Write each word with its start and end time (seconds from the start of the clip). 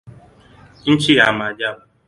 Nchi 0.87 1.15
ya 1.15 1.31
maajabu. 1.33 1.81